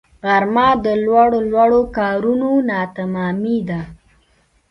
[0.27, 3.81] غرمه د لوړو لوړو کارونو ناتمامی ده